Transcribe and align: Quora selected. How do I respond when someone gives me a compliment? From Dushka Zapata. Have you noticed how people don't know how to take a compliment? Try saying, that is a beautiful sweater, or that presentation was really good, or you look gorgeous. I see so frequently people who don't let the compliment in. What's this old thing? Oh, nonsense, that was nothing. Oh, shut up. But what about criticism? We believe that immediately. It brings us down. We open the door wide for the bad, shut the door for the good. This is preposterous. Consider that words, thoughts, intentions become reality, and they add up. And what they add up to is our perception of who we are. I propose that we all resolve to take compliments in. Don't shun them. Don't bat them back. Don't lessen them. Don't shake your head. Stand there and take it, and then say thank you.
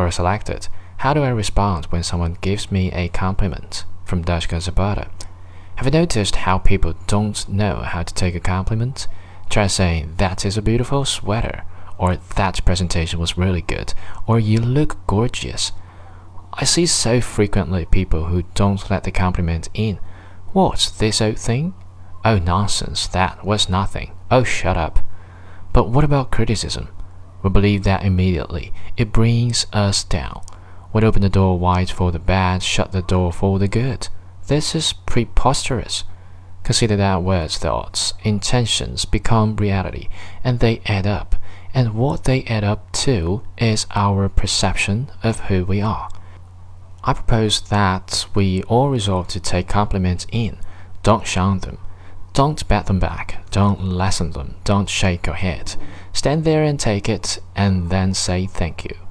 Quora 0.00 0.10
selected. 0.10 0.68
How 0.98 1.12
do 1.12 1.22
I 1.22 1.28
respond 1.28 1.84
when 1.86 2.02
someone 2.02 2.38
gives 2.40 2.72
me 2.72 2.90
a 2.92 3.08
compliment? 3.08 3.84
From 4.06 4.24
Dushka 4.24 4.58
Zapata. 4.58 5.10
Have 5.76 5.84
you 5.84 5.90
noticed 5.90 6.36
how 6.36 6.56
people 6.56 6.94
don't 7.06 7.46
know 7.50 7.82
how 7.82 8.02
to 8.04 8.14
take 8.14 8.34
a 8.34 8.40
compliment? 8.40 9.08
Try 9.50 9.66
saying, 9.66 10.14
that 10.16 10.46
is 10.46 10.56
a 10.56 10.62
beautiful 10.62 11.04
sweater, 11.04 11.64
or 11.98 12.16
that 12.16 12.64
presentation 12.64 13.20
was 13.20 13.36
really 13.36 13.60
good, 13.60 13.92
or 14.26 14.40
you 14.40 14.58
look 14.58 15.06
gorgeous. 15.06 15.72
I 16.54 16.64
see 16.64 16.86
so 16.86 17.20
frequently 17.20 17.84
people 17.84 18.24
who 18.24 18.44
don't 18.54 18.90
let 18.90 19.04
the 19.04 19.12
compliment 19.12 19.68
in. 19.74 20.00
What's 20.54 20.90
this 20.90 21.20
old 21.20 21.38
thing? 21.38 21.74
Oh, 22.24 22.38
nonsense, 22.38 23.06
that 23.08 23.44
was 23.44 23.68
nothing. 23.68 24.12
Oh, 24.30 24.44
shut 24.44 24.78
up. 24.78 25.00
But 25.74 25.90
what 25.90 26.04
about 26.04 26.30
criticism? 26.30 26.88
We 27.42 27.50
believe 27.50 27.84
that 27.84 28.04
immediately. 28.04 28.72
It 28.96 29.12
brings 29.12 29.66
us 29.72 30.04
down. 30.04 30.42
We 30.92 31.02
open 31.02 31.22
the 31.22 31.28
door 31.28 31.58
wide 31.58 31.90
for 31.90 32.10
the 32.10 32.18
bad, 32.18 32.62
shut 32.62 32.92
the 32.92 33.02
door 33.02 33.32
for 33.32 33.58
the 33.58 33.68
good. 33.68 34.08
This 34.48 34.74
is 34.74 34.92
preposterous. 34.92 36.04
Consider 36.64 36.96
that 36.96 37.22
words, 37.22 37.56
thoughts, 37.58 38.14
intentions 38.22 39.04
become 39.04 39.56
reality, 39.56 40.08
and 40.44 40.58
they 40.58 40.82
add 40.86 41.06
up. 41.06 41.36
And 41.72 41.94
what 41.94 42.24
they 42.24 42.42
add 42.44 42.64
up 42.64 42.90
to 42.92 43.42
is 43.56 43.86
our 43.94 44.28
perception 44.28 45.10
of 45.22 45.40
who 45.40 45.64
we 45.64 45.80
are. 45.80 46.08
I 47.02 47.12
propose 47.12 47.60
that 47.62 48.26
we 48.34 48.62
all 48.64 48.90
resolve 48.90 49.28
to 49.28 49.40
take 49.40 49.68
compliments 49.68 50.26
in. 50.32 50.58
Don't 51.02 51.26
shun 51.26 51.60
them. 51.60 51.78
Don't 52.32 52.66
bat 52.68 52.86
them 52.86 52.98
back. 52.98 53.44
Don't 53.50 53.82
lessen 53.82 54.32
them. 54.32 54.56
Don't 54.64 54.88
shake 54.88 55.26
your 55.26 55.36
head. 55.36 55.76
Stand 56.12 56.44
there 56.44 56.62
and 56.62 56.78
take 56.78 57.08
it, 57.08 57.38
and 57.54 57.90
then 57.90 58.14
say 58.14 58.46
thank 58.46 58.84
you. 58.84 59.09